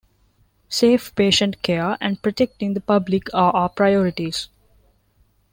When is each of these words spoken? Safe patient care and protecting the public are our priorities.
Safe 0.67 1.13
patient 1.13 1.61
care 1.61 1.95
and 2.01 2.19
protecting 2.23 2.73
the 2.73 2.81
public 2.81 3.31
are 3.35 3.51
our 3.53 3.69
priorities. 3.69 4.49